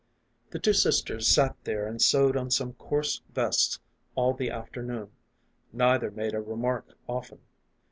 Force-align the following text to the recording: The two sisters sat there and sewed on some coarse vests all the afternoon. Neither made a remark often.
The 0.49 0.57
two 0.57 0.73
sisters 0.73 1.27
sat 1.27 1.55
there 1.63 1.85
and 1.85 2.01
sewed 2.01 2.35
on 2.35 2.49
some 2.49 2.73
coarse 2.73 3.21
vests 3.35 3.79
all 4.15 4.33
the 4.33 4.49
afternoon. 4.49 5.11
Neither 5.71 6.09
made 6.09 6.33
a 6.33 6.41
remark 6.41 6.97
often. 7.07 7.41